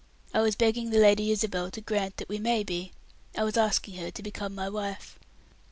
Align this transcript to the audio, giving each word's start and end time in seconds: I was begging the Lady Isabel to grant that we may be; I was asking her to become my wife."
I 0.33 0.41
was 0.41 0.55
begging 0.55 0.89
the 0.89 0.97
Lady 0.97 1.29
Isabel 1.29 1.69
to 1.69 1.79
grant 1.79 2.17
that 2.17 2.27
we 2.27 2.39
may 2.39 2.63
be; 2.63 2.91
I 3.37 3.43
was 3.43 3.55
asking 3.55 3.97
her 3.97 4.09
to 4.09 4.23
become 4.23 4.55
my 4.55 4.67
wife." 4.67 5.19